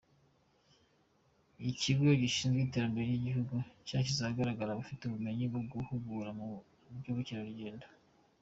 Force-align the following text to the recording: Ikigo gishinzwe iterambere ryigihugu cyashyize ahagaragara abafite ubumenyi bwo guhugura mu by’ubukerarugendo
Ikigo 1.71 2.05
gishinzwe 2.21 2.59
iterambere 2.63 3.05
ryigihugu 3.07 3.55
cyashyize 3.87 4.21
ahagaragara 4.23 4.69
abafite 4.71 5.01
ubumenyi 5.03 5.43
bwo 5.51 5.61
guhugura 5.71 6.29
mu 6.37 6.47
by’ubukerarugendo 6.99 7.85